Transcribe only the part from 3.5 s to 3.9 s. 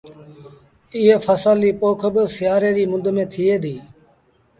ديٚ